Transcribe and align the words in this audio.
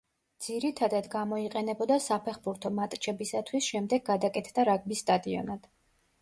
ძირითადად 0.43 1.09
გამოიყენებოდა 1.15 1.97
საფეხბურთო 2.05 2.71
მატჩებისათვის, 2.79 3.69
შემდეგ 3.75 4.09
გადაკეთდა 4.09 4.67
რაგბის 4.71 5.05
სტადიონად. 5.07 5.71